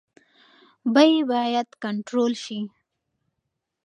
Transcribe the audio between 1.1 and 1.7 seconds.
باید